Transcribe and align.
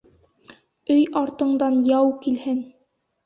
Өй 0.95 1.03
артыңдан 1.21 1.77
яу 1.91 2.09
килһен. 2.25 2.65